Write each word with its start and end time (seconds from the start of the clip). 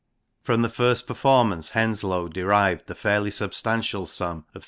From 0.41 0.63
the 0.63 0.67
first 0.69 1.05
performance 1.05 1.69
Henslowe 1.73 2.27
derived 2.27 2.87
the 2.87 2.95
fairly 2.95 3.29
substantial 3.29 4.07
sum 4.07 4.45
of 4.55 4.59
38^. 4.59 4.59